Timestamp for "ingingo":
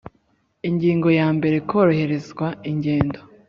0.69-1.07